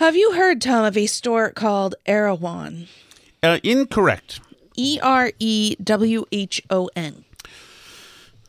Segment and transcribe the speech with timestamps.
[0.00, 2.88] Have you heard, Tom, of a store called Erewhon?
[3.42, 4.40] Uh, incorrect.
[4.74, 7.26] E R E W H O N.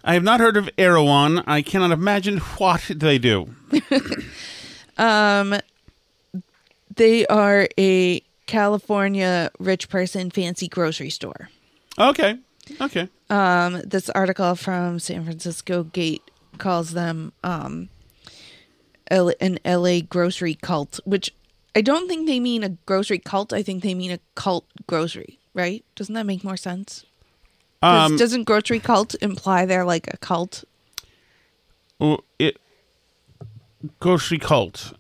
[0.02, 1.40] I have not heard of Erewhon.
[1.40, 3.54] I cannot imagine what they do.
[4.98, 5.56] um,
[6.96, 11.50] They are a California rich person fancy grocery store.
[12.00, 12.40] Okay.
[12.80, 13.10] Okay.
[13.30, 16.24] Um, this article from San Francisco Gate
[16.60, 17.90] calls them um,
[19.10, 21.34] L- an LA grocery cult, which
[21.76, 23.54] I don't think they mean a grocery cult.
[23.54, 25.86] I think they mean a cult grocery, right?
[25.96, 27.06] Doesn't that make more sense?
[27.82, 30.64] Um, doesn't grocery cult imply they're like a cult?
[32.40, 32.58] it
[34.00, 34.94] grocery cult.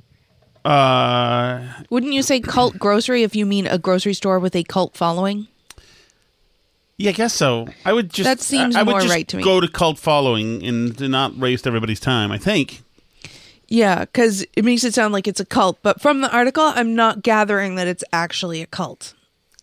[0.63, 4.95] Uh, Wouldn't you say cult grocery if you mean a grocery store with a cult
[4.95, 5.47] following?
[6.97, 7.67] yeah, I guess so.
[7.83, 9.43] I would just That seems I, I would more just right to me.
[9.43, 12.31] Go to cult following and not waste everybody's time.
[12.31, 12.83] I think.
[13.73, 16.93] Yeah, because it makes it sound like it's a cult, but from the article, I'm
[16.93, 19.13] not gathering that it's actually a cult.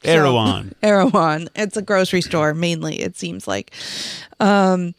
[0.02, 0.74] So- Erewhon.
[0.82, 1.48] Erewhon.
[1.54, 3.72] It's a grocery store mainly, it seems like.
[4.40, 4.94] Um,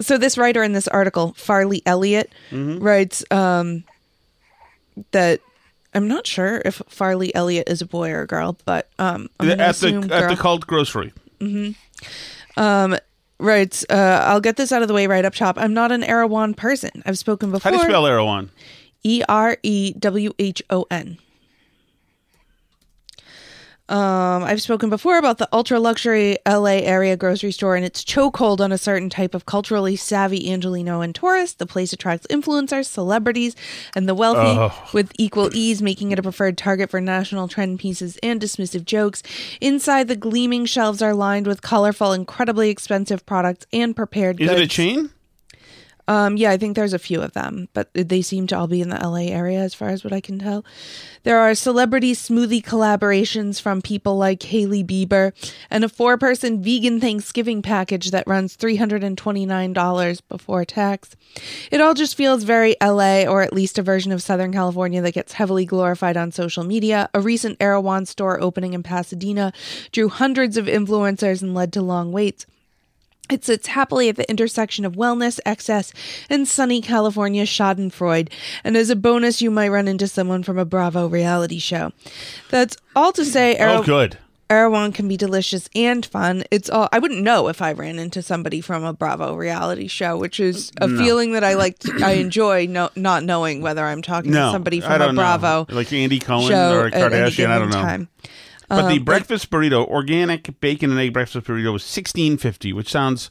[0.00, 2.78] so this writer in this article, Farley Elliott, Mm-hmm.
[2.84, 3.82] writes um,
[5.10, 5.40] that
[5.92, 9.46] I'm not sure if Farley Elliott is a boy or a girl, but um, at
[9.48, 11.12] the at the cult grocery.
[13.38, 15.58] Writes, uh, I'll get this out of the way right up top.
[15.58, 17.02] I'm not an Erewhon person.
[17.06, 17.70] I've spoken before.
[17.70, 18.50] How do you spell Erewhon?
[19.02, 21.18] E R E W H O N.
[23.88, 28.60] Um, I've spoken before about the ultra luxury LA area grocery store and its chokehold
[28.60, 31.58] on a certain type of culturally savvy Angelino and tourist.
[31.58, 33.54] The place attracts influencers, celebrities,
[33.94, 38.18] and the wealthy with equal ease, making it a preferred target for national trend pieces
[38.22, 39.22] and dismissive jokes.
[39.60, 44.60] Inside, the gleaming shelves are lined with colorful, incredibly expensive products and prepared Is goods.
[44.60, 45.10] it a chain?
[46.12, 48.82] Um, yeah, I think there's a few of them, but they seem to all be
[48.82, 50.62] in the LA area as far as what I can tell.
[51.22, 55.32] There are celebrity smoothie collaborations from people like Hailey Bieber
[55.70, 61.16] and a four person vegan Thanksgiving package that runs $329 before tax.
[61.70, 65.14] It all just feels very LA, or at least a version of Southern California that
[65.14, 67.08] gets heavily glorified on social media.
[67.14, 69.50] A recent Erewhon store opening in Pasadena
[69.92, 72.44] drew hundreds of influencers and led to long waits.
[73.32, 75.92] It sits happily at the intersection of wellness, excess,
[76.28, 78.30] and sunny California schadenfreude.
[78.62, 81.92] And as a bonus, you might run into someone from a Bravo reality show.
[82.50, 84.18] That's all to say, Oh, Erewhon good.
[84.50, 86.44] Erewhon can be delicious and fun.
[86.50, 90.18] It's all I wouldn't know if I ran into somebody from a Bravo reality show,
[90.18, 91.78] which is a feeling that I like.
[91.78, 95.14] To, I enjoy no, not knowing whether I'm talking No, to somebody from a don't
[95.14, 95.22] know.
[95.22, 97.46] Bravo like Andy Cohen show or a at any Kardashian.
[97.46, 97.80] I given don't know.
[97.82, 98.08] time.
[98.76, 102.90] But the Um, breakfast burrito, organic bacon and egg breakfast burrito, was sixteen fifty, which
[102.90, 103.30] sounds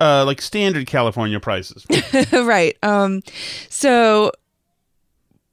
[0.00, 1.84] uh, like standard California prices.
[2.32, 2.76] right.
[2.82, 3.22] Um
[3.68, 4.30] so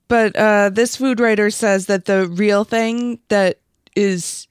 [0.08, 3.60] but uh this food writer says that the real thing that
[3.96, 4.48] is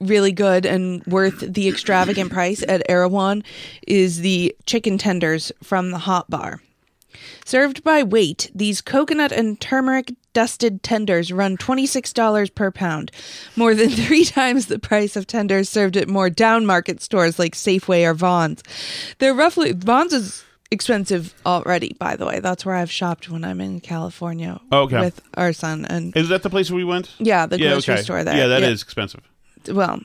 [0.00, 3.42] really good and worth the extravagant price at Erewhon
[3.86, 6.60] is the chicken tenders from the hot bar.
[7.46, 13.10] Served by weight, these coconut and turmeric dusted tenders run $26 per pound,
[13.56, 17.54] more than three times the price of tenders served at more down market stores like
[17.54, 18.62] Safeway or Vons.
[19.18, 22.40] They're roughly, Vons is expensive already, by the way.
[22.40, 25.00] That's where I've shopped when I'm in California oh, Okay.
[25.00, 25.86] with our son.
[25.86, 27.14] And Is that the place where we went?
[27.18, 28.02] yeah, the yeah, grocery okay.
[28.02, 28.36] store there.
[28.36, 29.22] Yeah, that is expensive.
[29.70, 30.00] Well,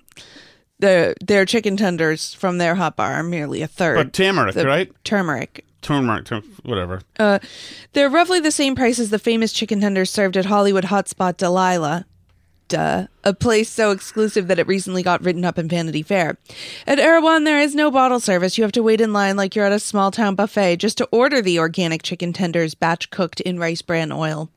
[0.79, 3.95] their, their chicken tenders from their hot bar are merely a third.
[3.97, 4.91] But turmeric, right?
[5.03, 5.65] Turmeric.
[5.81, 7.01] Turmeric, tur- whatever.
[7.17, 7.39] Uh,
[7.93, 12.05] they're roughly the same price as the famous chicken tenders served at Hollywood hotspot Delilah.
[12.67, 13.07] Duh.
[13.23, 16.37] A place so exclusive that it recently got written up in Vanity Fair.
[16.85, 18.57] At Erewhon, there is no bottle service.
[18.57, 21.07] You have to wait in line like you're at a small town buffet just to
[21.11, 24.51] order the organic chicken tenders batch cooked in rice bran oil.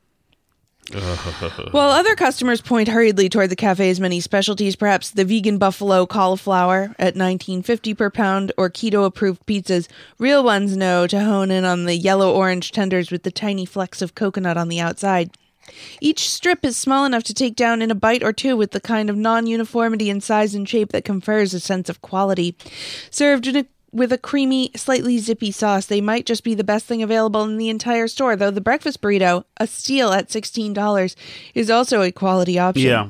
[1.71, 6.93] While other customers point hurriedly toward the cafe's many specialties, perhaps the vegan buffalo cauliflower
[6.99, 9.87] at 19.50 per pound or keto approved pizzas,
[10.19, 14.01] real ones know to hone in on the yellow orange tenders with the tiny flecks
[14.01, 15.31] of coconut on the outside.
[16.01, 18.81] Each strip is small enough to take down in a bite or two with the
[18.81, 22.57] kind of non uniformity in size and shape that confers a sense of quality.
[23.09, 26.85] Served in a, with a creamy, slightly zippy sauce, they might just be the best
[26.85, 31.15] thing available in the entire store, though the breakfast burrito, a steal at $16,
[31.53, 32.83] is also a quality option.
[32.83, 33.09] Yeah.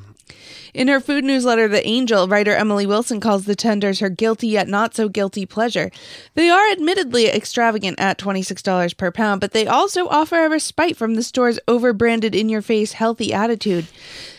[0.74, 4.68] In her food newsletter, The Angel, writer Emily Wilson calls the tenders her guilty yet
[4.68, 5.92] not so guilty pleasure.
[6.34, 11.14] They are admittedly extravagant at $26 per pound, but they also offer a respite from
[11.14, 13.86] the store's over-branded in your face healthy attitude.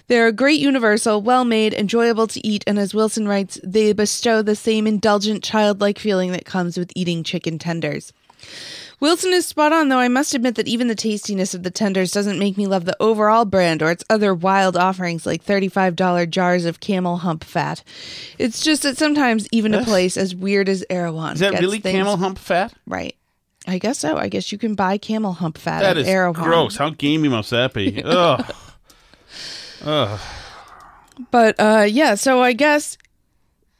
[0.08, 4.42] They're a great universal, well made, enjoyable to eat, and as Wilson writes, they bestow
[4.42, 8.12] the same indulgent childlike feeling that comes with eating chicken tenders.
[9.04, 12.10] Wilson is spot on, though I must admit that even the tastiness of the tenders
[12.10, 16.64] doesn't make me love the overall brand or its other wild offerings like $35 jars
[16.64, 17.84] of camel hump fat.
[18.38, 21.98] It's just that sometimes even a place as weird as Erewhon Is that really things-
[21.98, 22.72] camel hump fat?
[22.86, 23.14] Right.
[23.66, 24.16] I guess so.
[24.16, 26.42] I guess you can buy camel hump fat That at is Erewhon.
[26.42, 26.76] gross.
[26.78, 28.02] How gamey must that be?
[28.06, 28.54] Ugh.
[29.84, 30.20] Ugh.
[31.30, 32.96] But uh, yeah, so I guess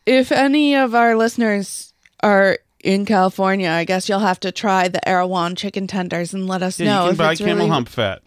[0.05, 5.07] if any of our listeners are in California, I guess you'll have to try the
[5.09, 7.69] Erewhon chicken tenders and let us Yeah, know you can if buy it's camel really
[7.71, 8.23] hump fat.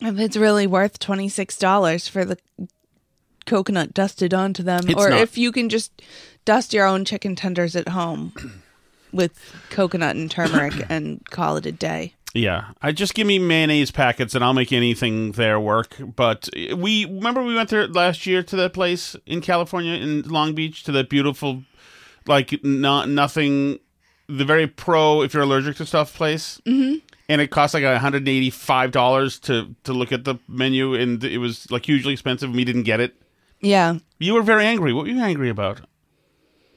[0.00, 2.36] if it's really worth twenty six dollars for the
[3.46, 5.20] coconut dusted onto them, It's or not.
[5.20, 6.02] if you can just
[6.44, 8.32] dust your own chicken tenders at home
[9.12, 9.32] with
[9.70, 12.14] coconut and turmeric and call it a day.
[12.36, 15.96] Yeah, I just give me mayonnaise packets and I'll make anything there work.
[16.16, 20.52] But we remember we went there last year to that place in California in Long
[20.52, 21.62] Beach to that beautiful,
[22.26, 23.78] like not nothing,
[24.26, 26.60] the very pro if you're allergic to stuff place.
[26.66, 26.98] Mm-hmm.
[27.28, 30.94] And it cost like hundred and eighty five dollars to to look at the menu,
[30.94, 32.48] and it was like hugely expensive.
[32.50, 33.14] and We didn't get it.
[33.60, 34.92] Yeah, You were very angry.
[34.92, 35.80] What were you angry about?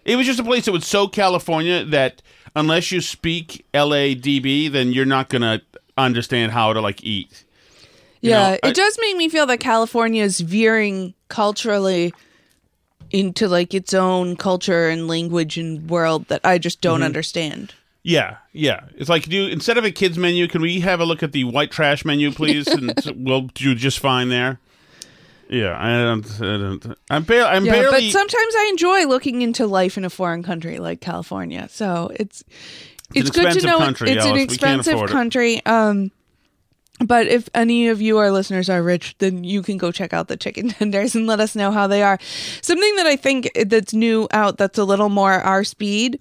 [0.05, 2.21] It was just a place that was so California that
[2.55, 5.61] unless you speak LADB, then you're not gonna
[5.97, 7.43] understand how to like eat.
[8.21, 12.13] You Yeah, know, it I- does make me feel that California is veering culturally
[13.11, 16.89] into like its own culture and language and world that I just Mm-hmm.
[16.93, 17.73] don't understand.
[18.03, 18.85] Yeah, yeah.
[18.95, 21.43] It's like do instead of a kids menu, can we have a look at the
[21.43, 22.67] white trash menu, please?
[22.67, 24.59] and we'll do just fine there.
[25.49, 26.25] Yeah, I don't.
[26.41, 28.07] I don't I'm, ba- I'm Yeah, barely.
[28.07, 31.67] but sometimes I enjoy looking into life in a foreign country like California.
[31.69, 32.43] So it's
[33.13, 34.39] it's, an good to know country, it's an Alice.
[34.41, 35.13] Can't expensive afford it.
[35.13, 35.65] country.
[35.65, 36.11] Um,
[36.99, 40.27] but if any of you, our listeners, are rich, then you can go check out
[40.27, 42.17] the chicken tenders and let us know how they are.
[42.61, 46.19] Something that I think that's new out that's a little more our speed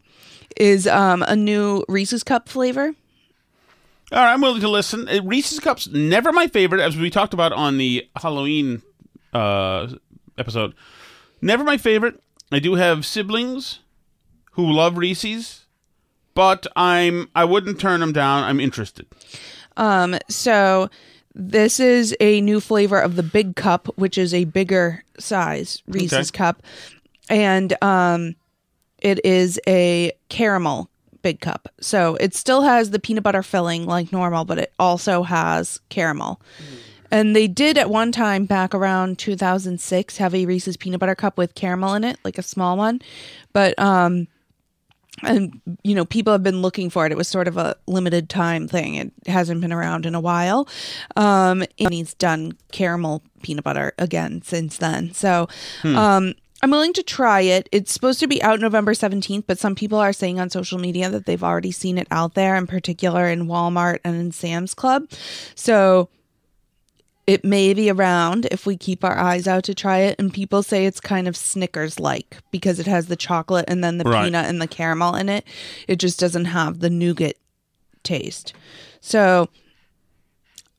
[0.56, 2.94] is um, a new Reese's cup flavor.
[4.12, 5.08] All right, I'm willing to listen.
[5.08, 8.82] Uh, Reese's cups never my favorite, as we talked about on the Halloween
[9.32, 9.88] uh,
[10.38, 10.74] episode.
[11.42, 12.20] Never my favorite.
[12.52, 13.80] I do have siblings
[14.52, 15.66] who love Reese's,
[16.34, 18.44] but I'm I wouldn't turn them down.
[18.44, 19.06] I'm interested.
[19.76, 20.88] Um, so
[21.34, 26.30] this is a new flavor of the big cup, which is a bigger size Reese's
[26.30, 26.38] Okay.
[26.38, 26.62] cup,
[27.28, 28.36] and um,
[28.98, 30.88] it is a caramel
[31.22, 31.68] big cup.
[31.80, 36.40] So it still has the peanut butter filling like normal, but it also has caramel.
[37.10, 41.36] And they did at one time back around 2006 have a Reese's peanut butter cup
[41.38, 43.00] with caramel in it, like a small one.
[43.52, 44.28] But um
[45.22, 47.12] and you know people have been looking for it.
[47.12, 48.94] It was sort of a limited time thing.
[48.94, 50.68] It hasn't been around in a while.
[51.16, 55.12] Um and he's done caramel peanut butter again since then.
[55.12, 55.48] So
[55.84, 57.68] um i'm willing to try it.
[57.72, 61.10] It's supposed to be out november 17th but some people are saying on social media
[61.10, 65.08] that they've already seen it out there in particular in walmart and in sam's club.
[65.54, 66.08] So
[67.26, 70.16] it may be around if we keep our eyes out to try it.
[70.18, 73.98] And people say it's kind of Snickers like because it has the chocolate and then
[73.98, 74.24] the Right.
[74.24, 75.44] peanut and the caramel in it.
[75.88, 77.36] It just doesn't have the nougat
[78.04, 78.52] taste.
[79.00, 79.48] So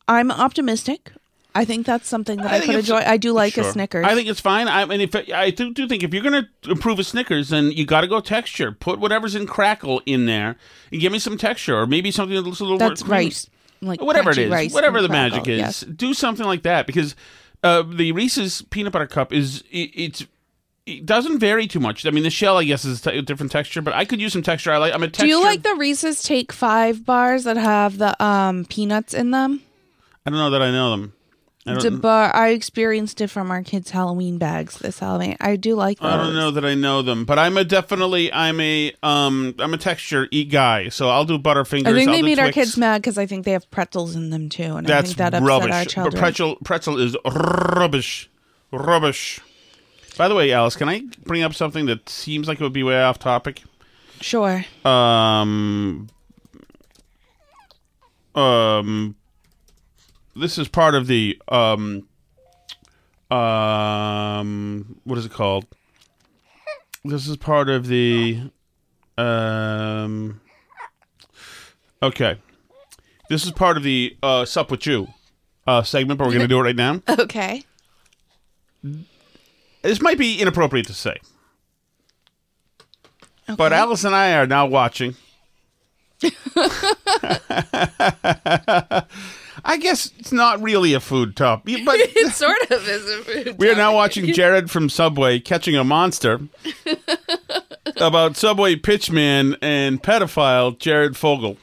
[0.08, 1.12] I'm optimistic.
[1.54, 2.98] I think that's something that I, think could enjoy.
[2.98, 3.68] I do like Sure.
[3.68, 4.06] a Snickers.
[4.06, 4.68] I think it's fine.
[4.68, 7.72] I mean, if I do, do think if you're going to improve a Snickers, then
[7.72, 8.72] you got to go texture.
[8.72, 10.56] Put whatever's in crackle in there
[10.92, 13.34] and give me some texture, or maybe something that looks a little that's more creamy.
[13.82, 15.82] Like whatever it is, whatever the magic is, yes.
[15.82, 17.16] do something like that because
[17.64, 20.28] uh, the Reese's peanut butter cup is it, it's
[20.86, 22.06] it doesn't vary too much.
[22.06, 24.42] I mean, the shell I guess is a different texture, but I could use some
[24.42, 24.72] texture.
[24.72, 24.94] I like.
[24.94, 25.26] I'm a texture.
[25.26, 29.62] Do you like the Reese's Take Five bars that have the um peanuts in them?
[30.26, 31.14] I don't know that I know them.
[31.68, 32.34] I It's a don't, bar.
[32.34, 35.36] I experienced it from our kids' Halloween bags this Halloween.
[35.42, 36.12] I do like those.
[36.14, 39.74] I don't know that I know them, but I'm a definitely I'm a um I'm
[39.74, 40.90] a texture eat guy.
[40.90, 41.88] So I'll do Butterfingers.
[41.88, 44.48] I think they made our kids mad because I think they have pretzels in them
[44.50, 45.72] too, and I That's think that upset rubbish.
[45.72, 46.22] our But children.
[46.22, 48.30] pretzel pretzel is rubbish,
[48.72, 49.40] rubbish.
[50.18, 52.84] By the way, Alice, can I bring up something that seems like it would be
[52.84, 53.64] way off topic?
[54.22, 54.66] Sure.
[54.86, 56.08] um
[58.36, 59.16] um
[60.40, 62.08] this is part of the um
[63.32, 65.66] um what is it called?
[67.04, 68.52] This is part of the
[69.18, 70.42] um
[72.02, 72.38] okay.
[73.30, 75.08] This is part of the uh sup with you
[75.66, 77.02] uh segment but we're gonna do it right now.
[77.10, 77.64] Okay.
[79.82, 81.18] this might be inappropriate to say.
[83.56, 85.16] But alice and i are now watching
[89.70, 93.56] I guess it's not really a food top, but it sort of is a food.
[93.60, 96.40] we are now watching Jared from Subway catching a monster
[97.98, 101.58] about Subway pitchman and pedophile Jared Fogle.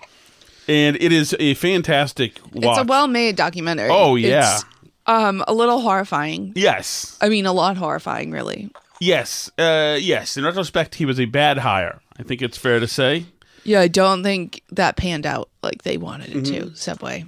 [0.68, 2.78] and it is a fantastic watch.
[2.78, 3.88] It's a well-made documentary.
[3.90, 4.54] Oh, yeah.
[4.56, 4.64] It's,
[5.06, 6.52] um, a little horrifying.
[6.56, 8.70] yes, I mean, a lot horrifying, really.
[9.00, 10.36] yes, uh, yes.
[10.36, 12.00] In retrospect, he was a bad hire.
[12.18, 13.26] I think it's fair to say.
[13.64, 16.68] Yeah, I don't think that panned out like they wanted it Mm-hmm.
[16.70, 16.76] to.
[16.76, 17.24] Subway.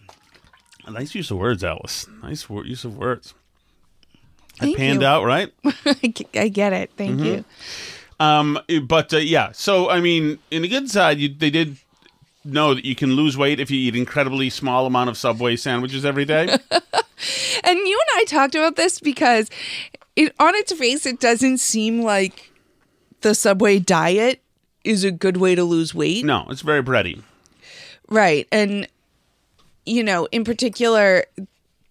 [0.91, 2.07] Nice use of words, Alice.
[2.23, 3.35] Nice wor- use of words.
[4.59, 5.07] Thank Panned you.
[5.07, 5.53] out, right?
[6.35, 6.91] I get it.
[6.97, 7.25] Thank Mm-hmm.
[7.25, 7.45] you.
[8.19, 11.77] Um, but uh, yeah, so I mean, in the good side, you, they did
[12.45, 16.05] know that you can lose weight if you eat incredibly small amount of Subway sandwiches
[16.05, 16.57] every day.
[17.65, 19.49] And you and I talked about this because
[20.15, 22.53] it on its face it doesn't seem like
[23.23, 24.43] the Subway diet
[24.85, 26.25] is a good way to lose weight.
[26.27, 27.23] no, it's very bready.
[28.09, 28.47] Right.
[28.53, 28.87] And
[29.87, 31.25] you know, in particular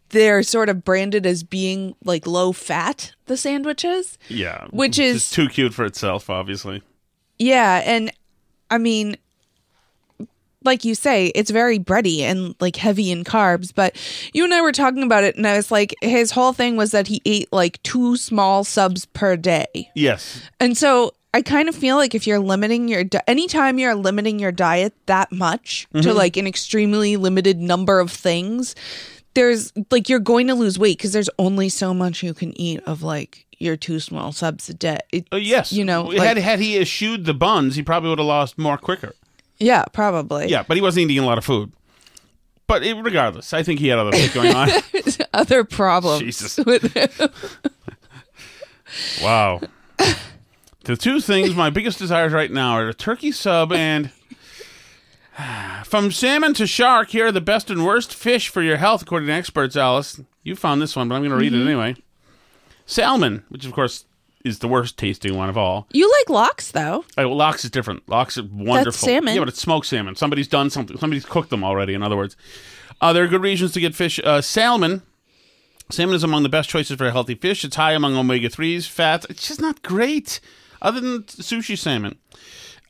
[0.10, 4.18] they're sort of branded as being like low fat the sandwiches.
[4.30, 6.84] Yeah, Which is- too cute for itself, obviously.
[7.40, 8.12] Yeah, and
[8.70, 9.18] I mean
[10.64, 13.96] like you say, it's very bready and like heavy in carbs, but
[14.34, 16.90] you and I were talking about it and I was like his whole thing was
[16.92, 19.92] that he ate like two small subs per day.
[19.94, 23.94] Yes, And so I kind of feel like if you're limiting your di- anytime you're
[23.94, 28.74] limiting your diet that much to like an extremely limited number of things,
[29.34, 32.80] there's like you're going to lose weight because there's only so much you can eat
[32.86, 34.98] of like your two small subs a day.
[35.12, 35.74] It- uh, yes.
[35.74, 38.78] you know, had like- had he eschewed the buns, he probably would have lost more
[38.78, 39.14] quicker.
[39.60, 40.48] yeah, probably.
[40.48, 41.72] Yeah, but he wasn't eating a lot of food.
[42.68, 44.70] But it, regardless, I think he had other things going on.
[45.34, 46.22] Other problems.
[46.22, 46.58] Jesus.
[46.66, 47.30] with him.
[49.22, 49.62] Wow.
[50.86, 54.12] The two things my biggest desires right now are a turkey sub and
[55.84, 57.10] from salmon to shark.
[57.10, 59.76] Here are the best and worst fish for your health, according to experts.
[59.76, 61.96] Alice, you found this one, but I'm going to read it anyway.
[62.86, 64.06] Salmon, which of course
[64.44, 65.88] is the worst tasting one of all.
[65.92, 67.04] You like lox though.
[67.18, 68.08] Oh, lox is different.
[68.08, 68.84] Lox is wonderful.
[68.86, 69.34] That's salmon.
[69.34, 70.16] Yeah, but it's smoked salmon.
[70.16, 70.98] Somebody's done something.
[70.98, 71.96] Somebody's cooked them already.
[71.96, 72.38] In other words,
[73.02, 74.20] uh, there are good reasons to get fish.
[74.24, 75.02] Uh, salmon.
[75.90, 77.64] Salmon is among the best choices for a healthy fish.
[77.64, 79.26] It's high among omega threes, fats.
[79.30, 80.40] It's just not great,
[80.86, 82.18] other than sushi salmon.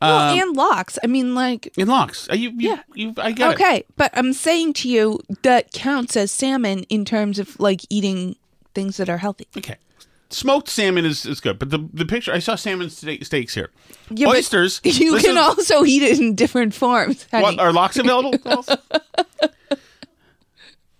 [0.01, 0.99] Well, and lox.
[1.03, 2.29] I mean, like In lox.
[2.29, 2.81] Uh, you, you, Yeah.
[2.93, 3.53] you, I get it.
[3.55, 8.35] okay, but I'm saying to you that counts as salmon in terms of like eating
[8.75, 9.47] things that are healthy.
[9.57, 9.77] Okay.
[10.29, 13.69] Smoked salmon is, is good, but the the picture I saw salmon steak, steaks here.
[14.09, 14.81] Yeah, but Oysters.
[14.83, 17.25] You this can also eat it in different forms.
[17.31, 17.43] honey.
[17.43, 18.35] What are lox available?
[18.45, 18.75] also?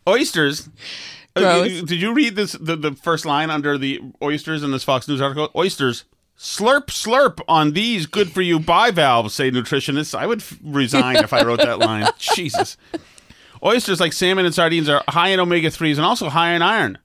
[0.08, 0.70] oysters.
[1.36, 1.82] Uh, Gross.
[1.82, 2.54] Did you read this?
[2.54, 5.50] The, the first line under the oysters in this Fox News article.
[5.56, 6.06] Oysters
[6.38, 9.34] slurp slurp on these good for you bivalves.
[9.34, 10.18] Say nutritionists.
[10.18, 12.08] I would f- resign if I wrote that line.
[12.18, 12.78] Jesus.
[13.64, 16.98] Oysters like salmon and sardines are high in omega threes and also high in iron.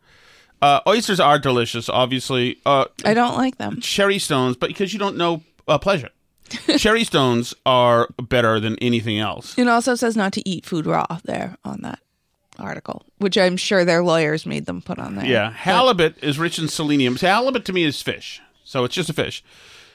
[0.61, 2.59] Uh, oysters are delicious, obviously.
[2.67, 3.81] Uh, I don't like them.
[3.81, 6.11] cherry stones, but because you don't know uh, pleasure.
[6.77, 9.57] cherry stones are better than anything else.
[9.57, 12.01] It also says not to eat food raw there on that
[12.59, 15.25] article, which I'm sure their lawyers made them put on there.
[15.25, 17.17] Yeah, halibut is rich in selenium.
[17.17, 19.43] So halibut to me is fish, so it's just a fish.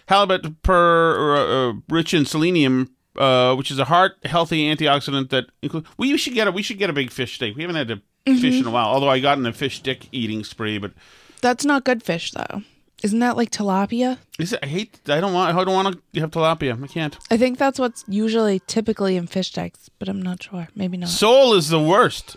[0.08, 5.46] Halibut per uh, uh, rich in selenium, uh, which is a heart healthy antioxidant that
[5.62, 5.86] include.
[5.98, 7.56] We should get a we should get a big fish steak.
[7.56, 8.88] We haven't had a fish in a while.
[8.88, 10.92] Although I got in a fish stick eating spree, but
[11.42, 12.64] That's not good fish though.
[13.04, 14.18] Isn't that like tilapia?
[14.40, 15.00] is it, I hate.
[15.08, 15.56] I don't want.
[15.56, 16.82] I don't want to have tilapia.
[16.84, 17.18] I can't.
[17.32, 20.68] I think that's what's usually typically in fish sticks, but I'm not sure.
[20.76, 21.10] Maybe not.
[21.10, 22.36] Sole is the worst.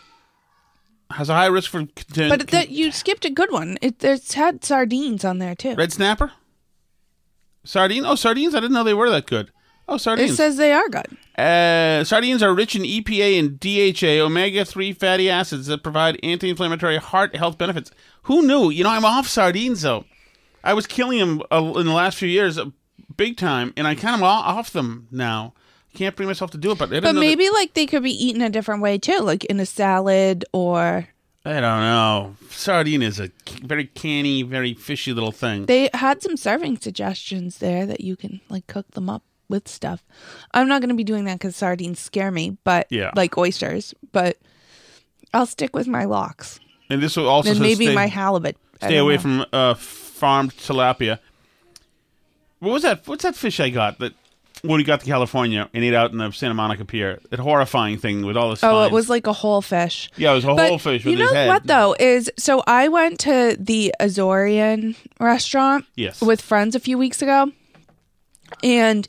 [1.11, 3.79] Has a high risk for contain- But that you skipped a good one.
[3.81, 5.75] It there's had sardines on there too.
[5.75, 6.33] red snapper.
[7.65, 8.05] Sardine.
[8.05, 8.55] Oh, sardines.
[8.55, 9.51] I didn't know they were that good.
[9.89, 10.33] Oh, sardines.
[10.33, 11.17] It says they are good.
[11.39, 16.51] Uh, sardines are rich in EPA and DHA, omega 3 fatty acids that provide anti
[16.51, 17.91] inflammatory heart health benefits.
[18.25, 18.69] Who knew?
[18.71, 20.05] You know, I'm off sardines, though.
[20.63, 22.67] I was killing them uh, in the last few years, uh,
[23.17, 25.55] big time, and I kind of off them now.
[25.95, 28.13] Can't bring myself to do it, but But know that- maybe like they could be
[28.13, 31.09] eaten a different way too, like in a salad or
[31.45, 32.37] I don't know.
[32.51, 33.31] Sardine is a
[33.63, 35.67] very canny, very fishy little thing.
[35.67, 40.05] they had some serving suggestions there that you can like cook them up with stuff.
[40.53, 43.13] I'm not going to be doing that because sardines scare me, but Yeah.
[43.17, 43.95] like oysters.
[44.13, 44.37] But
[45.33, 48.57] I'll stick with my lox and this will also and maybe stay, my halibut.
[48.77, 49.21] Stay away know.
[49.21, 51.19] from uh, farmed tilapia.
[52.61, 53.07] What was that?
[53.07, 54.13] What's that fish I got that
[54.63, 57.21] when we got to California and ate out in the Santa Monica Pier?
[57.31, 60.11] That horrifying thing with all the Oh, it was like a whole fish.
[60.17, 63.21] yeah, it was a But whole fish you know what though is so I went
[63.21, 66.21] to the Azorean restaurant Yes.
[66.21, 67.53] with friends a few weeks ago,
[68.63, 69.07] and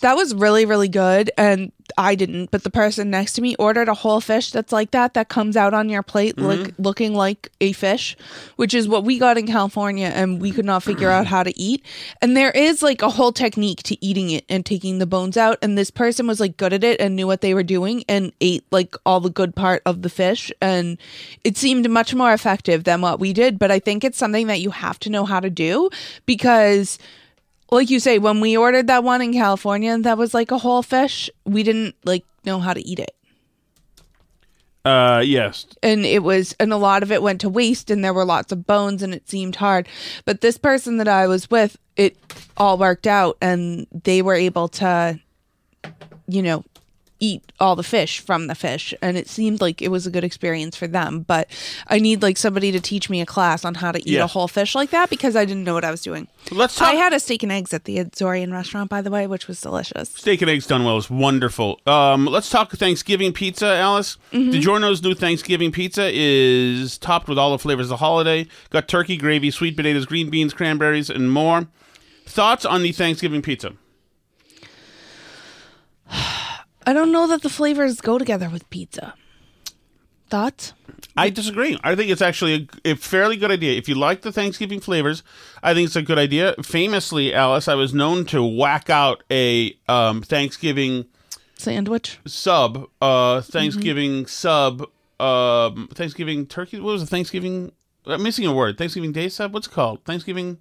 [0.00, 1.30] that was really really good.
[1.38, 4.90] And I didn't, but the person next to me ordered a whole fish that's like
[4.92, 6.46] that that comes out on your plate mm-hmm.
[6.46, 8.16] look, looking like a fish,
[8.56, 11.58] which is what we got in California and we could not figure out how to
[11.58, 11.84] eat.
[12.22, 15.58] And there is like a whole technique to eating it and taking the bones out.
[15.62, 18.32] And this person was like good at it and knew what they were doing and
[18.40, 20.50] ate like all the good part of the fish.
[20.60, 20.98] And
[21.44, 24.60] it seemed much more effective than what we did, but I think it's something that
[24.60, 25.90] you have to know how to do
[26.26, 26.98] because
[27.74, 30.82] like you say, when we ordered that one in California, that was like a whole
[30.82, 31.28] fish.
[31.44, 33.14] We didn't like know how to eat it,
[34.84, 35.66] Uh, yes.
[35.82, 38.52] and it was, and a lot of it went to waste, and there were lots
[38.52, 39.88] of bones, and it seemed hard.
[40.26, 42.16] But this person that I was with, it
[42.56, 45.18] all worked out, and they were able to,
[46.28, 46.64] you know,
[47.24, 50.24] eat all the fish from the fish, and it seemed like it was a good
[50.24, 51.20] experience for them.
[51.20, 51.48] But
[51.88, 54.24] I need like somebody to teach me a class on how to eat Yeah.
[54.24, 56.28] a whole fish like that because I didn't know what I was doing.
[56.50, 56.88] Let's talk.
[56.88, 59.60] I had a steak and eggs at the Azorean restaurant, by the way, which was
[59.60, 60.10] delicious.
[60.10, 61.80] Steak and eggs done well is wonderful.
[61.86, 64.18] Um, let's talk Thanksgiving pizza, Alice.
[64.32, 64.50] Mm-hmm.
[64.50, 68.46] DiGiorno's new Thanksgiving pizza is topped with all the flavors of the holiday.
[68.70, 71.68] Got turkey, gravy, sweet potatoes, green beans, cranberries, and more.
[72.26, 73.72] Thoughts on the Thanksgiving pizza?
[76.86, 79.14] I don't know that the flavors go together with pizza.
[80.30, 80.72] Thoughts?
[81.16, 81.78] I disagree.
[81.84, 83.76] I think it's actually a, a fairly good idea.
[83.78, 85.22] If you like the Thanksgiving flavors,
[85.62, 86.54] I think it's a good idea.
[86.62, 91.04] Famously, Alice, I was known to whack out a um, Thanksgiving
[91.56, 92.18] Sandwich?
[92.26, 94.26] sub, uh, Thanksgiving Mm-hmm.
[94.26, 94.88] sub,
[95.20, 96.80] um, Thanksgiving turkey.
[96.80, 97.06] What was it?
[97.06, 97.70] Thanksgiving?
[98.06, 98.76] I'm missing a word.
[98.76, 99.54] Thanksgiving Day sub.
[99.54, 100.04] What's it called?
[100.04, 100.58] Thanksgiving.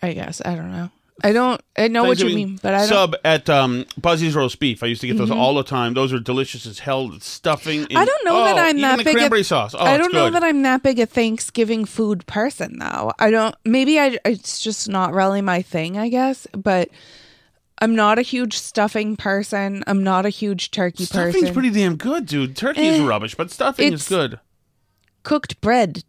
[0.00, 0.40] I guess.
[0.44, 0.90] I don't know.
[1.24, 3.12] I don't I know what you mean, but I don't Mm-hmm.
[3.12, 4.82] sub at um, Buzzy's roast beef.
[4.82, 5.94] I used to get those all the time.
[5.94, 7.10] Those are delicious as hell.
[7.20, 7.84] Stuffing.
[7.88, 9.74] and- I don't know that oh, I'm even that the big cranberry at, sauce.
[9.74, 10.34] Oh, I it's don't know good.
[10.34, 13.12] that I'm that big a Thanksgiving food person though.
[13.18, 16.90] I don't maybe I it's just not really my thing, I guess, but
[17.78, 19.84] I'm not a huge stuffing person.
[19.86, 21.06] I'm not a huge turkey person.
[21.06, 21.54] Stuffing's person.
[21.54, 22.56] pretty damn good, dude.
[22.56, 24.38] Turkey is Eh, rubbish, but stuffing is it's- good.
[25.22, 26.04] Cooked bread.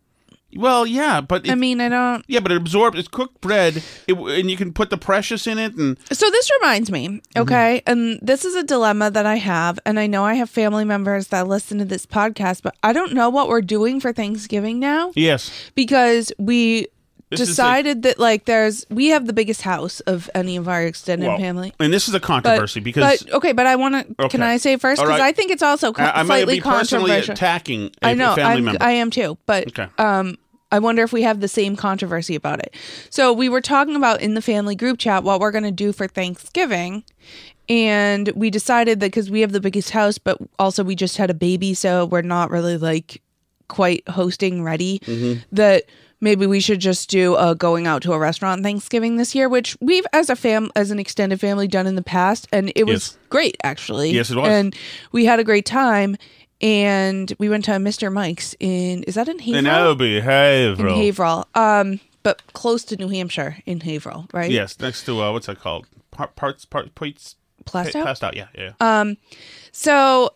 [0.56, 2.98] Well, yeah, but it, I mean, I don't yeah, but it absorbs.
[2.98, 6.50] It's cooked bread, it, and you can put the precious in it, and So this
[6.62, 7.42] reminds me, Mm-hmm.
[7.42, 10.86] okay, and this is a dilemma that I have, and I know I have family
[10.86, 14.80] members that listen to this podcast, but I don't know what we're doing for Thanksgiving
[14.80, 16.88] now yes, because we
[17.30, 20.82] This is decided that like there's we have the biggest house of any of our
[20.84, 21.74] extended well, family.
[21.80, 24.30] and this is a But, controversy because but okay, but I want to.
[24.30, 25.22] Can I say first because right.
[25.22, 27.34] I think it's also co- I, I might slightly be personally controversial.
[27.34, 28.84] attacking a I know family I'm, member.
[28.84, 29.88] I am too, but Okay.
[30.00, 30.38] um,
[30.72, 32.76] I wonder if we have the same controversy about it.
[33.10, 35.94] So we were talking about in the family group chat what we're going to do
[35.94, 37.04] for Thanksgiving,
[37.70, 41.30] and we decided that because we have the biggest house, but also we just had
[41.30, 43.22] a baby, so we're not really like
[43.68, 45.00] quite hosting ready.
[45.00, 45.42] Mm-hmm.
[45.52, 45.84] That
[46.20, 49.78] maybe we should just do a going out to a restaurant Thanksgiving this year, which
[49.82, 52.94] we've as a fam as an extended family done in the past, and it was
[53.10, 53.18] Yes.
[53.30, 54.12] great actually.
[54.12, 54.48] Yes, it was.
[54.50, 54.76] and
[55.12, 56.16] we had a great time.
[56.62, 58.12] And we went to Mr.
[58.12, 59.58] Mike's in is that in Haverhill?
[59.58, 60.96] and I'll be in Haverhill.
[60.96, 64.50] Haverhill, um, but close to New Hampshire in Haverhill, right?
[64.50, 65.88] Yes, next to uh, what's that called?
[66.12, 68.04] Par- parts, part, points, Plaistow?
[68.04, 68.36] passed out.
[68.36, 69.14] Yeah, yeah.
[69.72, 70.32] So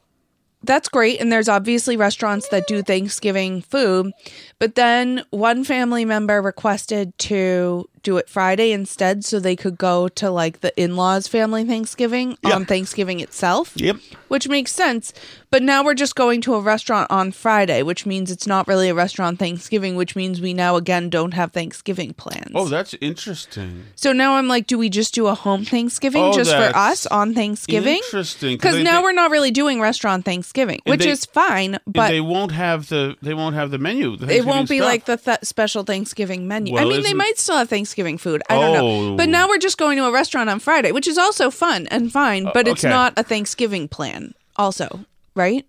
[0.64, 1.20] that's great.
[1.20, 4.12] And there's obviously restaurants that do Thanksgiving food.
[4.62, 10.08] But then one family member requested to do it Friday instead so they could go
[10.08, 12.56] to like the in laws' family Thanksgiving Yeah.
[12.56, 13.74] on Thanksgiving itself.
[13.76, 13.97] yep.
[14.28, 15.13] Which makes sense.
[15.52, 18.88] But now we're just going to a restaurant on Friday, which means it's not really
[18.89, 22.52] a restaurant Thanksgiving, which means we now again don't have Thanksgiving plans.
[22.56, 23.84] Oh, that's interesting.
[23.95, 27.06] So now I'm like, do we just do a home Thanksgiving Oh, just for us
[27.08, 27.97] on Thanksgiving?
[27.97, 28.56] Interesting.
[28.58, 32.21] Because now they- we're not really doing restaurant Thanksgiving, which they- is fine, but they
[32.21, 34.15] won't have the they won't have the menu.
[34.17, 34.88] the won't be stuff.
[34.88, 36.78] like the th- special Thanksgiving menu.
[36.78, 38.42] I mean, they might still have Thanksgiving food.
[38.50, 39.14] I don't know.
[39.14, 39.18] Oh.
[39.18, 42.12] But now we're just going to a restaurant on Friday, which is also fun and
[42.12, 42.94] fine, but it's okay.
[42.94, 45.66] not a Thanksgiving plan, also, right?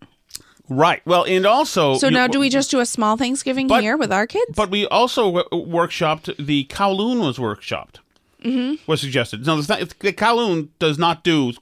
[0.68, 1.02] right.
[1.04, 4.12] Well, and also So now do we just do a small Thanksgiving But- here with
[4.12, 4.52] our kids?
[4.56, 7.96] But we also w- workshopped the Kowloon was workshopped.
[8.42, 8.90] Mm-hmm.
[8.90, 9.46] Was suggested.
[9.46, 11.52] No, the, th- the Kowloon does not do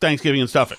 [0.00, 0.78] Thanksgiving and stuffing.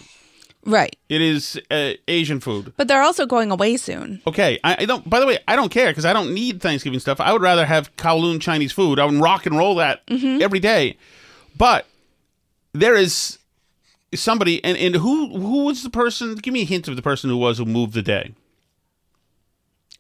[0.66, 0.96] Right.
[1.10, 2.74] It is uh, Asian food.
[2.78, 4.22] But they're also going away soon.
[4.28, 5.10] Okay, I, I don't.
[5.10, 7.20] By the way, I don't care because I don't need Thanksgiving stuff.
[7.20, 9.00] I would rather have Kowloon Chinese food.
[9.00, 10.42] I would rock and roll that Mm-hmm.
[10.42, 10.98] every day.
[11.58, 11.86] But
[12.74, 13.38] there is
[14.14, 16.36] somebody, and, and who who was the person?
[16.36, 18.34] Give me a hint of the person who was who moved the day.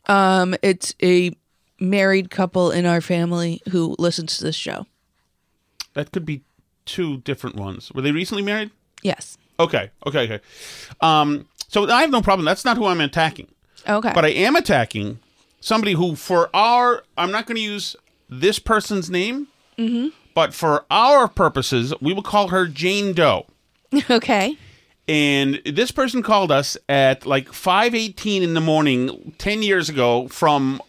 [0.07, 1.35] Um, it's a
[1.79, 4.85] married couple in our family who listens to this show.
[5.93, 6.41] That could be
[6.85, 7.91] two different ones.
[7.91, 8.71] Were they recently married?
[9.03, 9.37] Yes.
[9.63, 10.39] Okay, okay, okay.
[11.01, 12.45] Um, so I have no problem.
[12.45, 13.47] That's not who I'm attacking.
[13.87, 14.11] Okay.
[14.13, 15.19] But I am attacking
[15.59, 17.95] somebody who, for our, I'm not going to use
[18.29, 19.47] this person's name,
[20.35, 23.45] but for our purposes, we will call her Jane Doe.
[24.09, 24.57] okay.
[25.07, 30.81] And this person called us at like 5:18 in the morning 10 years ago from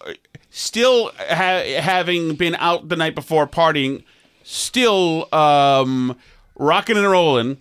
[0.50, 4.04] still ha- having been out the night before partying,
[4.44, 6.16] still um,
[6.56, 7.56] rocking and rolling,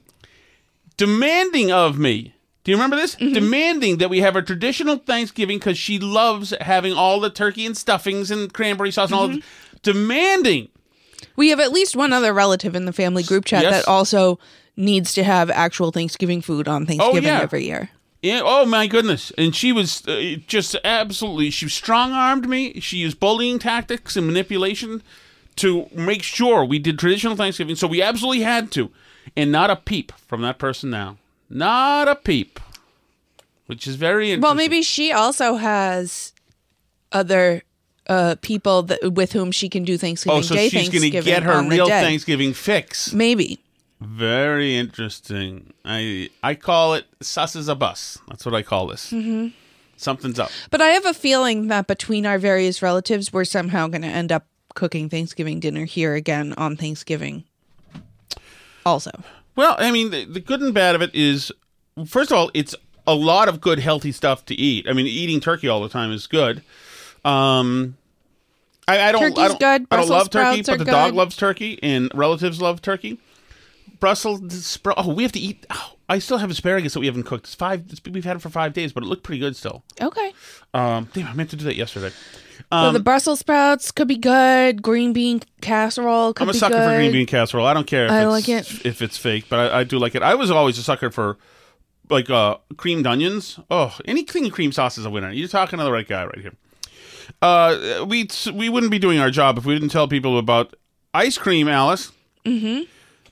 [1.01, 2.35] demanding of me.
[2.63, 3.15] Do you remember this?
[3.15, 7.75] Demanding that we have a traditional Thanksgiving because she loves having all the turkey and
[7.75, 9.39] stuffings and cranberry sauce and all.
[9.81, 10.69] Demanding.
[11.35, 13.73] We have at least one other relative in the family group chat Yes.
[13.73, 14.37] that also
[14.77, 17.41] needs to have actual Thanksgiving food on Thanksgiving yeah.
[17.41, 17.89] every year.
[18.21, 19.31] Yeah, oh my goodness.
[19.39, 22.79] And she was uh, just absolutely, she strong armed me.
[22.79, 25.01] She used bullying tactics and manipulation
[25.55, 27.75] to make sure we did traditional Thanksgiving.
[27.75, 28.91] So we absolutely had to.
[29.36, 31.17] And not a peep from that person now.
[31.49, 32.60] Not a peep.
[33.67, 34.41] Which is very interesting.
[34.41, 36.34] Well, maybe she also has
[37.12, 37.63] other
[38.07, 41.10] uh, people that with whom she can do Thanksgiving Oh, so Day she's going to
[41.10, 41.88] get her real.
[41.88, 43.13] Thanksgiving fix.
[43.13, 43.60] Maybe.
[44.01, 45.73] Very interesting.
[45.86, 48.17] I I call it sus as a bus.
[48.27, 49.12] That's what I call this.
[49.12, 49.49] Mm-hmm.
[49.95, 50.49] Something's up.
[50.71, 54.31] But I have a feeling that between our various relatives, we're somehow going to end
[54.31, 57.43] up cooking Thanksgiving dinner here again on Thanksgiving.
[58.86, 59.12] Also,
[59.56, 61.52] Well, I mean, the, the good and bad of it is,
[62.06, 62.76] first of all, it's
[63.08, 64.88] a lot of good, healthy stuff to eat.
[64.88, 66.63] I mean, eating turkey all the time is good.
[67.24, 67.98] Um,
[68.88, 69.24] I, I don't.
[69.24, 69.88] I Turkey's don't, good.
[69.91, 73.20] I don't love turkey, but the dog loves turkey, and relatives love turkey.
[74.01, 74.97] Brussels sprout.
[74.97, 75.65] Oh, we have to eat.
[75.69, 77.45] Oh, I still have asparagus that we haven't cooked.
[77.45, 77.85] It's five.
[77.89, 79.83] It's, we've had it for five days, but it looked pretty good still.
[80.01, 80.33] okay.
[80.73, 82.13] Um, damn, I meant to do that yesterday.
[82.71, 84.81] Um, the Brussels sprouts could be good.
[84.81, 86.89] Green bean casserole could I'm a sucker good.
[86.89, 87.65] for green bean casserole.
[87.65, 88.85] I don't care if I it's, like it.
[88.85, 90.23] if it's fake, but I, I do like it.
[90.23, 91.37] I was always a sucker for
[92.09, 93.59] like uh, creamed onions.
[93.69, 95.31] Oh, anything cream sauce is a winner.
[95.31, 96.53] You're talking to the right guy right here.
[97.41, 100.75] Uh, we we wouldn't be doing our job if we didn't tell people about
[101.13, 102.11] ice cream, Alice.
[102.45, 102.83] Mm-hmm.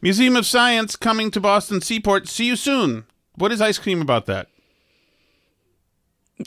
[0.02, 2.30] Museum of Science coming to Boston Seaport.
[2.30, 3.06] See you soon.
[3.36, 4.48] What is ice cream about that?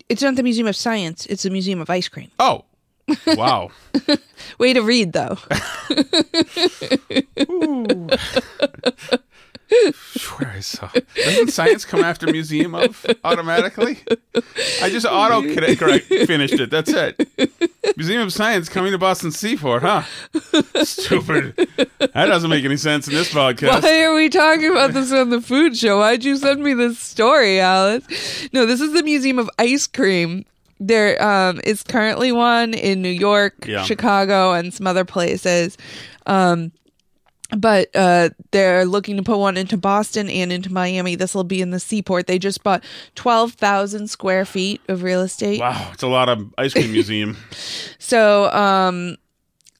[0.08, 1.26] It's not the Museum of Science.
[1.26, 2.30] It's the Museum of Ice Cream.
[2.38, 2.64] Oh,
[3.26, 3.70] wow.
[4.58, 5.36] Way to read, though.
[10.38, 10.90] Where I saw.
[11.16, 13.98] Doesn't science come after museum of automatically?
[14.82, 16.70] I just auto correct finished it.
[16.70, 17.28] That's it.
[17.96, 20.02] Museum of Science coming to Boston Seaport, huh?
[20.84, 21.56] Stupid.
[21.98, 23.82] That doesn't make any sense in this podcast.
[23.82, 25.98] Why are we talking about this on the food show?
[25.98, 28.48] Why'd you send me this story, Alice?
[28.52, 30.44] No, this is the Museum of Ice Cream.
[30.80, 33.84] There um, is currently one in New York, Yeah.
[33.84, 35.76] Chicago, and some other places.
[36.26, 36.72] Um,
[37.56, 41.16] but uh, they're looking to put one into Boston and into Miami.
[41.16, 42.26] This will be in the seaport.
[42.26, 42.82] They just bought
[43.14, 45.60] 12,000 square feet of real estate.
[45.60, 47.36] Wow, it's a lot of ice cream museum.
[47.98, 49.16] So, um,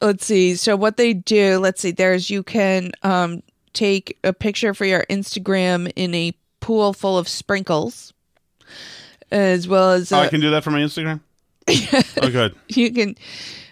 [0.00, 0.54] let's see.
[0.54, 5.04] So, what they do, let's see, there's you can um, take a picture for your
[5.10, 8.14] Instagram in a pool full of sprinkles,
[9.30, 11.20] as well as Oh, uh, I can do that for my Instagram.
[12.22, 12.54] oh, good.
[12.68, 13.16] you can.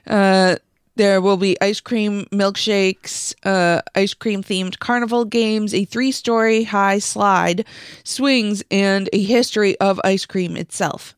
[0.06, 0.56] Uh,
[1.00, 6.64] there will be ice cream milkshakes, uh, ice cream themed carnival games, a three story
[6.64, 7.64] high slide,
[8.04, 11.14] swings, and a history of ice cream itself.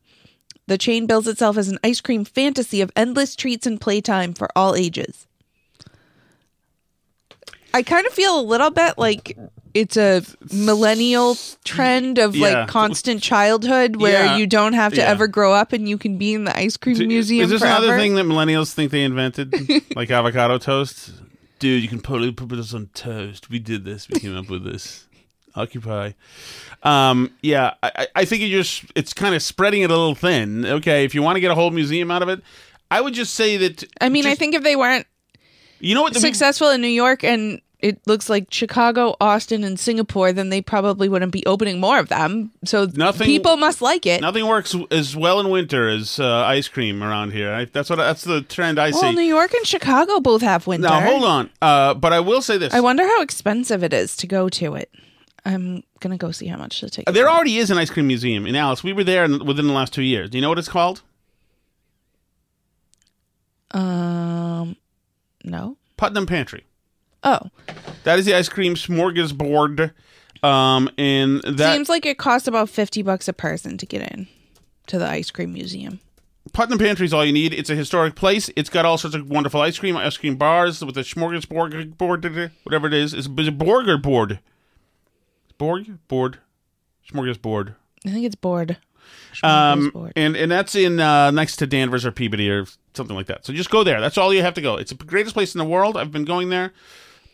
[0.67, 4.47] The chain bills itself as an ice cream fantasy of endless treats and playtime for
[4.55, 5.27] all ages.
[7.73, 9.37] I kind of feel a little bit like
[9.73, 10.21] it's a
[10.53, 12.59] millennial trend of Yeah.
[12.59, 14.37] like constant childhood where Yeah.
[14.37, 15.09] you don't have to Yeah.
[15.09, 17.83] ever grow up and you can be in the ice cream museum Is this forever.
[17.85, 19.53] another thing that millennials think they invented,
[19.95, 21.11] like avocado toast?
[21.59, 23.49] Dude, you can totally put this on toast.
[23.49, 24.07] We did this.
[24.09, 25.05] We came up with this.
[25.55, 26.11] Occupy.
[26.81, 30.15] Um, yeah, I, I- I think you just it's kind of spreading it a little
[30.15, 30.65] thin.
[30.65, 32.41] Okay, if you want to get a whole museum out of it,
[32.91, 33.83] I would just say that.
[34.01, 35.05] I mean, I just- think if they weren't
[35.79, 39.77] you know what the successful in New York and it looks like Chicago, Austin, and
[39.77, 42.51] Singapore, then they probably wouldn't be opening more of them.
[42.63, 44.21] So Nothing- people must like it.
[44.21, 47.53] nothing works as well in winter as uh, ice cream around here.
[47.53, 49.05] I, that's what that's the trend I well, see.
[49.07, 50.87] Well, New York and Chicago both have winter.
[50.87, 54.15] now hold on, uh, but I will say this: I wonder how expensive it is
[54.17, 54.89] to go to it.
[55.45, 57.13] I'm gonna go see how much the ticket.
[57.13, 58.81] there already is an ice cream museum in Alice.
[58.81, 60.29] We were there in, within the last two years.
[60.29, 61.01] Do you know what it's called?
[63.71, 64.77] Um,
[65.43, 65.75] no.
[65.97, 66.63] Putnam Pantry.
[67.23, 67.49] Oh,
[68.03, 69.93] That is the ice cream smorgasbord.
[70.43, 74.27] Um, and that seems like it costs about fifty bucks a person to get in
[74.87, 75.99] to the ice cream museum.
[76.51, 77.53] Putnam Pantry is all you need.
[77.53, 78.49] It's a historic place.
[78.57, 82.51] It's got all sorts of wonderful ice cream, ice cream bars with a smorgasbord board,
[82.63, 83.13] whatever it is.
[83.13, 84.39] It's, a Borg or board?
[85.57, 85.97] Borg?
[86.09, 86.39] Board.
[87.09, 87.75] Smorgasbord.
[88.05, 88.77] I think it's board.
[89.41, 93.45] Um, and, and that's in uh, next to Danvers or Peabody or something like that.
[93.45, 93.99] So just go there.
[93.99, 94.75] That's all you have to go.
[94.75, 95.97] It's the greatest place in the world.
[95.97, 96.73] I've been going there.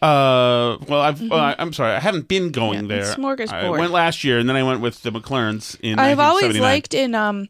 [0.01, 2.91] Uh, well, I've uh, I'm sorry, I haven't been going Mm-hmm.
[2.91, 3.15] Yeah, there.
[3.15, 3.51] Smorgasbord.
[3.51, 5.99] I went last year, and then I went with the McLarens in.
[5.99, 7.49] I've always liked in um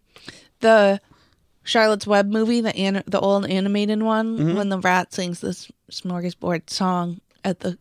[0.61, 0.99] the
[1.63, 4.57] Charlotte's Web movie, the an- the old animated one, Mm-hmm.
[4.57, 7.77] when the rat sings this smorgasbord song at the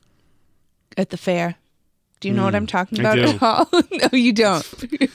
[0.99, 1.55] at the fair.
[2.21, 3.69] Do you know what I'm talking Mm, about at all?
[4.13, 4.67] no, you don't.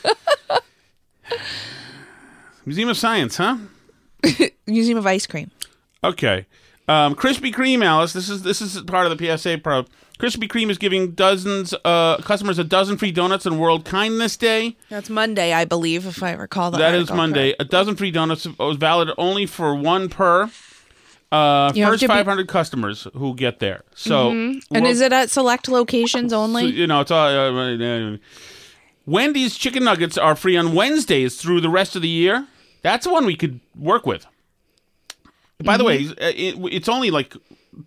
[2.66, 3.58] Museum of Science, huh?
[4.68, 5.52] Museum of Ice Cream.
[6.04, 6.46] Okay.
[6.88, 8.12] Um, Krispy Kreme, Alice.
[8.14, 9.84] This is this is part of the PSA pro.
[10.20, 14.76] Krispy Kreme is giving dozens uh, customers a dozen free donuts on World Kindness Day.
[14.90, 17.50] That's Monday, I believe, if I recall the That is Monday.
[17.54, 17.62] correct.
[17.62, 20.50] A dozen free donuts was valid only for one per.
[21.32, 23.82] Uh, first to be- 500 customers who get there.
[23.96, 26.66] So, And is it at select locations so, only?
[26.68, 27.28] you know, it's all.
[27.28, 28.18] Uh, uh,
[29.08, 32.48] Wendy's chicken nuggets are free on Wednesdays through the rest of the year.
[32.84, 34.28] That's one we could work with.
[35.64, 36.12] By the way, Mm-hmm.
[36.24, 37.36] uh, it, it's only like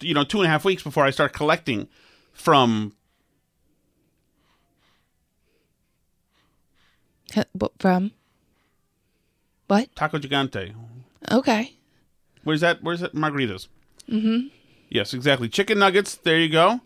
[0.01, 1.89] you know two and a half weeks before I start collecting
[2.33, 2.93] from.
[7.53, 8.12] What- From
[9.67, 9.95] what?
[9.97, 10.75] Taco Gigante.
[11.31, 11.73] Okay.
[12.45, 12.83] Where's that?
[12.83, 13.15] Where's that?
[13.15, 13.67] Margaritas.
[14.09, 14.47] Mm-hmm.
[14.89, 15.49] Yes, exactly.
[15.49, 16.15] Chicken nuggets.
[16.15, 16.81] There you go.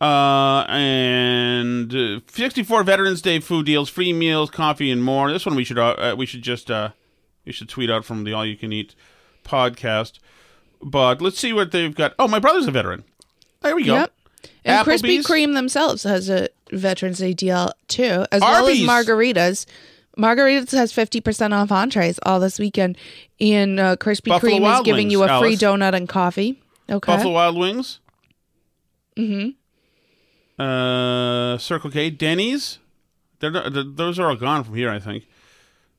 [0.00, 5.30] Uh, and uh, 64 Veterans Day food deals, free meals, coffee, and more.
[5.30, 6.90] This one we should uh, uh, we should just uh,
[7.44, 8.94] we should tweet out from the All You Can Eat
[9.46, 10.18] podcast.
[10.82, 12.14] But let's see what they've got.
[12.18, 13.04] Oh, my brother's a veteran.
[13.62, 13.94] There we go.
[13.94, 14.12] Yep.
[14.64, 19.66] And Krispy Kreme themselves has a Veterans Day deal too, as well as margaritas.
[20.18, 22.98] Margaritas has fifty percent off entrees all this weekend,
[23.40, 26.60] and uh, Krispy Buffalo Kreme is giving Wings, you a free donut and coffee.
[26.88, 27.12] Okay.
[27.12, 28.00] Buffalo Wild Wings.
[29.16, 30.62] Mm-hmm.
[30.62, 32.78] Uh, Circle K, Denny's.
[33.40, 35.26] They're, not- th those are all gone from here, I think.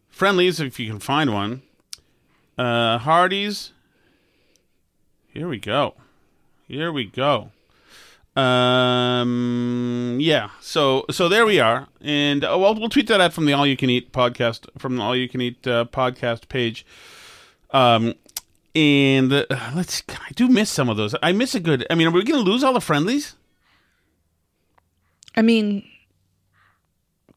[0.10, 1.62] Friendly's, if you can find one.
[2.58, 3.72] Uh, Hardee's.
[5.28, 5.93] Here we go.
[6.67, 7.52] Here we go.
[8.36, 10.50] Um, yeah.
[10.62, 13.65] So, so there we are, and uh, well, we'll tweet that out from the All
[13.65, 16.86] You Can Eat podcast, from the All You Can Eat uh, podcast page.
[17.72, 18.13] Um,
[18.76, 20.04] and uh, let's.
[20.10, 21.15] I do miss some of those.
[21.24, 21.86] I miss a good.
[21.89, 23.36] I mean, are we going to lose all the friendlies?
[25.36, 25.84] I mean,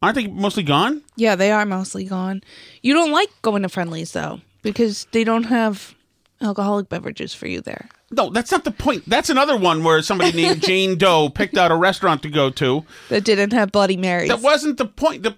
[0.02, 1.02] Aren't they mostly gone?
[1.16, 2.42] yeah, they are mostly gone.
[2.83, 5.94] You don't like going to Friendly's though, because they don't have
[6.42, 7.88] alcoholic beverages for you there.
[8.11, 9.05] No, that's not the point.
[9.07, 12.85] That's another one where somebody named Jane Doe picked out a restaurant to go to.
[13.09, 14.29] That didn't have Bloody Marys.
[14.29, 15.23] That wasn't the point.
[15.23, 15.37] The,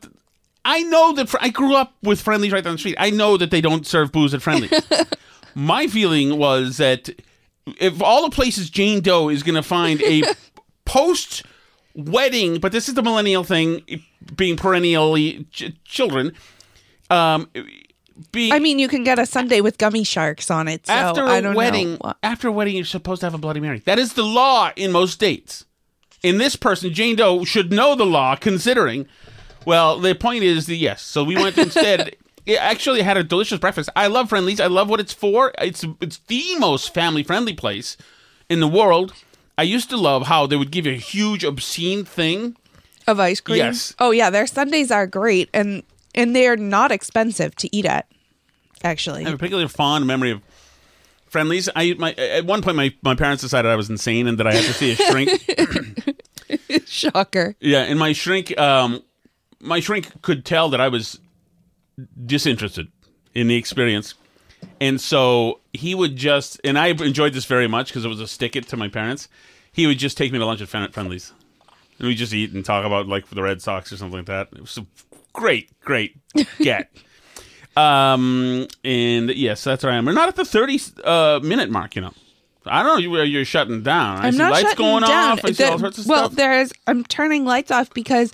[0.65, 2.97] I know that fr- I grew up with Friendly's right down the street.
[2.99, 4.73] I know that they don't serve booze at Friendly's.
[5.55, 7.11] My feeling was that
[7.79, 10.23] if all the places Jane Doe is going to find a
[10.87, 11.43] post
[11.95, 13.83] wedding, but this is the millennial thing,
[14.35, 16.33] being perennially ch- children.
[17.11, 17.51] Um,
[18.33, 20.87] being I mean, you can get a sundae with gummy sharks on it.
[20.87, 22.15] So after I a don't wedding, know.
[22.23, 23.81] after a wedding, you're supposed to have a Bloody Mary.
[23.81, 25.65] That is the law in most states.
[26.23, 29.07] In this person, Jane Doe should know the law, considering.
[29.67, 31.03] Well, the point is that yes.
[31.03, 32.17] So we went instead.
[32.45, 33.89] It actually had a delicious breakfast.
[33.95, 34.59] I love Friendly's.
[34.59, 35.53] I love what it's for.
[35.61, 37.97] It's it's the most family friendly place
[38.49, 39.15] in the world.
[39.57, 42.57] I used to love how they would give you a huge obscene thing.
[43.07, 43.59] of ice cream.
[43.59, 43.95] Yes.
[44.01, 48.07] Oh yeah, their sundaes are great, and and they're not expensive to eat at.
[48.85, 50.43] Actually, I have a particularly fond memory of
[51.27, 51.69] Friendly's.
[51.75, 54.55] I my at one point my, my parents decided I was insane and that I
[54.55, 56.19] had to see a shrink.
[56.87, 57.57] shocker.
[57.61, 59.03] Yeah, and my shrink, um,
[59.61, 61.21] my shrink could tell that I was
[62.27, 62.89] disinterested
[63.35, 64.15] in the experience,
[64.81, 68.29] and so he would just, and I enjoyed this very much because it was a
[68.29, 69.29] stick it to my parents.
[69.73, 71.33] He would just take me to lunch at Friendly's,
[71.99, 74.49] and we just eat and talk about like the Red Sox or something like that.
[74.53, 74.87] It was a
[75.33, 76.17] great, great
[76.59, 76.91] get.
[77.77, 80.05] um, and yes, that's where I am.
[80.07, 82.13] We're not at the thirty uh, minute mark, you know.
[82.65, 84.19] I don't know where you're shutting down.
[84.19, 85.33] I I'm see not lights shutting going down.
[85.33, 85.45] off.
[85.45, 86.37] I see all sorts of well, stuff.
[86.37, 88.33] there's I'm turning lights off because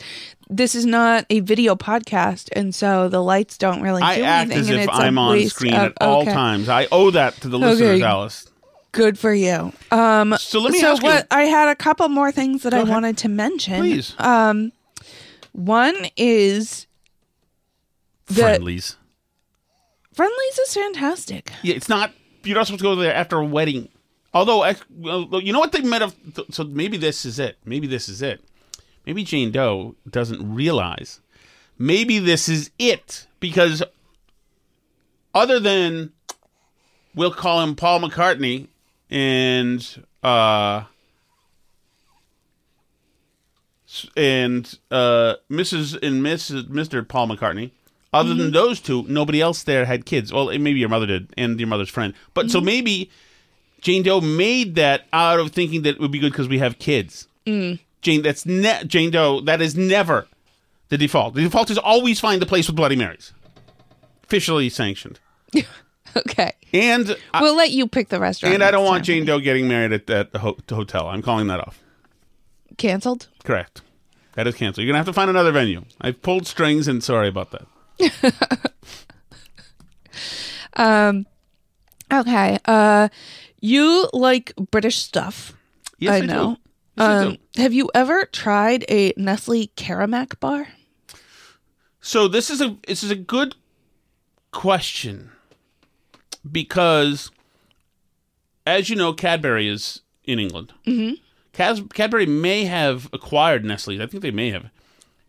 [0.50, 4.50] this is not a video podcast, and so the lights don't really do I act
[4.50, 4.58] anything.
[4.60, 6.32] as and if it's a I'm on waste screen of- at all okay.
[6.32, 6.68] times.
[6.68, 8.46] I owe that to the listeners, Alice.
[8.92, 9.72] Good for you.
[9.90, 11.22] Um, So let me so ask what?
[11.22, 12.88] you, I had a couple more things that I ahead.
[12.88, 13.80] wanted to mention.
[13.80, 14.14] please.
[14.18, 14.72] Um,
[15.52, 16.86] one is
[18.28, 18.96] the Friendly's.
[20.14, 21.52] Friendly's is fantastic.
[21.62, 22.12] Yeah, it's not.
[22.44, 23.88] You're not supposed to go there after a wedding.
[24.34, 26.14] Although, you know what they might have.
[26.50, 27.56] So maybe this is it.
[27.64, 28.42] Maybe this is it.
[29.06, 31.20] Maybe Jane Doe doesn't realize.
[31.78, 33.82] Maybe this is it because
[35.34, 36.12] other than
[37.14, 38.68] we'll call him Paul McCartney
[39.10, 40.84] and uh
[43.88, 45.94] s- and uh Mrs.
[46.02, 46.64] and Mrs.
[46.68, 47.06] Mr.
[47.06, 47.70] Paul McCartney.
[48.12, 48.54] Other than mm-hmm.
[48.54, 50.32] those two, nobody else there had kids.
[50.32, 52.14] Well, maybe your mother did, and your mother's friend.
[52.32, 52.66] But so mm-hmm.
[52.66, 53.10] maybe
[53.80, 56.78] Jane Doe made that out of thinking that it would be good because we have
[56.78, 57.28] kids.
[57.46, 57.78] Mm.
[58.00, 59.40] Jane, that's ne- Jane Doe.
[59.40, 60.26] That is never
[60.88, 61.34] the default.
[61.34, 63.32] The default is always find the place with Bloody Marys,
[64.24, 65.20] officially sanctioned.
[66.16, 66.52] Okay.
[66.72, 68.54] And I- We'll let you pick the restaurant.
[68.54, 69.04] and I don't want.
[69.04, 71.06] Jane Doe getting married at, at the ho- hotel.
[71.06, 71.80] I'm calling that off.
[72.78, 73.28] canceled.
[73.44, 73.82] Correct.
[74.32, 74.84] That is canceled.
[74.84, 75.84] You're gonna have to find another venue.
[76.00, 77.66] I've pulled strings, and sorry about that.
[82.10, 82.58] Okay.
[82.64, 83.08] Uh,
[83.60, 85.52] you like British stuff.
[85.98, 86.26] Yes, I I, do.
[86.26, 86.50] know.
[86.96, 87.62] Yes, I Um, do.
[87.62, 90.68] have you ever tried a Nestle Caramac bar?
[92.00, 93.54] So this is a this is a good
[94.50, 95.30] question
[96.50, 97.30] because,
[98.66, 100.72] as you know, Cadbury is in England.
[100.86, 101.14] Mm-hmm.
[101.52, 104.00] Cas- Cadbury may have acquired Nestle.
[104.00, 104.70] I think they may have.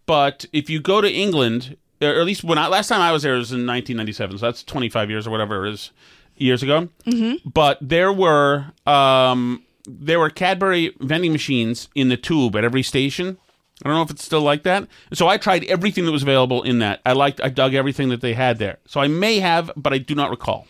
[0.05, 3.23] But if you go to England, or at least when I last time I was
[3.23, 5.91] there was in 1997, so that's 25 years or whatever it is
[6.38, 6.89] years ago.
[7.05, 7.49] Mm-hmm.
[7.49, 13.38] But there were um, there were Cadbury vending machines in the tube at every station.
[13.83, 14.88] I don't know if it's still like that.
[15.13, 16.99] So I tried everything that was available in that.
[17.05, 18.77] I liked, I dug everything that they had there.
[18.85, 20.67] So I may have, but I do not recall.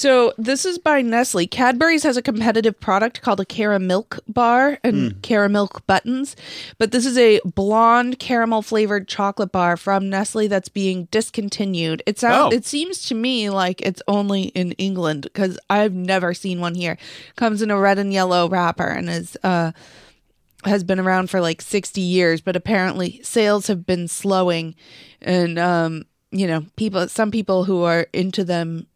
[0.00, 1.46] So this is by Nestle.
[1.46, 6.36] Cadbury's has a competitive product called a Caramilk bar and Caramilk buttons,
[6.78, 12.02] but this is a blonde caramel flavored chocolate bar from Nestle that's being discontinued.
[12.06, 12.56] It sounds Oh.
[12.56, 16.96] it seems to me like it's only in England because I've never seen one here.
[17.36, 19.72] Comes in a red and yellow wrapper and is uh
[20.64, 24.76] has been around for like 60 years, but apparently sales have been slowing
[25.20, 28.86] and um you know, people some people who are into them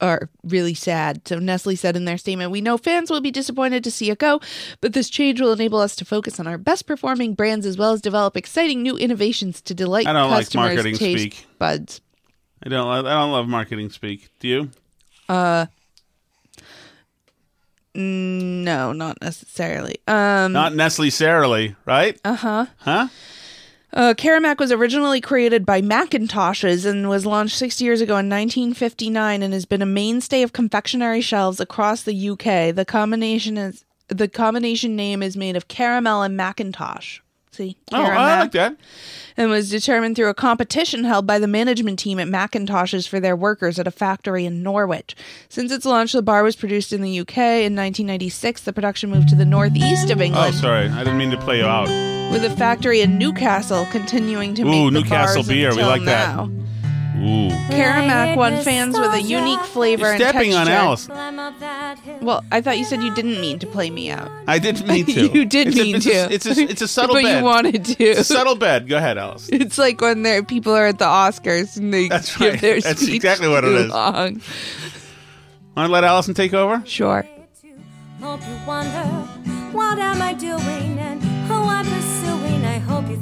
[0.00, 1.26] are really sad.
[1.26, 4.18] So Nestle said in their statement, "We know fans will be disappointed to see it
[4.18, 4.40] go,
[4.80, 7.92] but this change will enable us to focus on our best performing brands as well
[7.92, 11.46] as develop exciting new innovations to delight I don't like customers' marketing taste speak.
[11.58, 12.00] buds."
[12.64, 12.86] I don't.
[13.06, 14.30] I don't love marketing speak.
[14.40, 14.70] Do you?
[15.28, 15.66] Uh,
[17.94, 19.96] no, not necessarily.
[20.08, 22.18] Um Not necessarily, right?
[22.24, 22.66] uh-huh.
[22.78, 23.08] Huh?
[23.94, 29.40] Uh, Caramac was originally created by Mackintoshes and was launched six years ago in 1959
[29.40, 32.74] and has been a mainstay of confectionery shelves across the UK.
[32.74, 37.20] The combination is the combination name is made of caramel and Mackintosh.
[37.52, 38.76] See, Oh, I like that.
[39.36, 43.36] and was determined through a competition held by the management team at Mackintoshes for their
[43.36, 45.14] workers at a factory in Norwich.
[45.48, 47.38] Since its launch, the bar was produced in the UK.
[47.38, 50.52] In 1996, the production moved to the northeast of England.
[50.52, 50.88] Oh, sorry.
[50.88, 52.13] I didn't mean to play you out.
[52.32, 55.68] With a factory in Newcastle continuing to make the Newcastle bars beer.
[55.70, 56.36] We until like that.
[56.36, 56.50] now.
[57.16, 57.48] Ooh.
[57.70, 60.66] Caramac won fans with a unique flavor You're and stepping on.
[60.68, 61.08] Alice.
[62.20, 64.30] Well, I thought you said you didn't mean to play me out.
[64.48, 65.28] I didn't mean to.
[65.28, 66.10] you did it's mean a, it's to.
[66.12, 67.38] A, it's, a, it's a subtle but bed.
[67.38, 68.04] you wanted to.
[68.04, 68.88] It's a subtle bed.
[68.88, 69.48] Go ahead, Alice.
[69.52, 72.60] It's like when there people are at the Oscars and they That's give right.
[72.60, 73.90] their That's speech exactly what it too is.
[73.90, 74.40] long.
[75.76, 76.82] Want to let Allison take over?
[76.84, 77.24] Sure.
[78.20, 79.02] Hope you wonder
[79.72, 80.93] what am I doing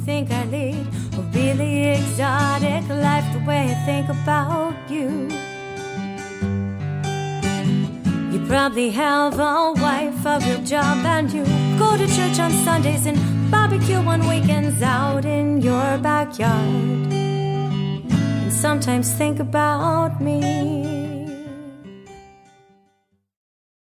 [0.05, 0.85] think I lead
[1.17, 5.29] a really exotic life the way I think about you.
[8.31, 11.45] You probably have a wife, a real job, and you
[11.77, 13.17] go to church on Sundays and
[13.49, 17.13] barbecue on weekends out in your backyard.
[17.13, 21.02] And sometimes think about me.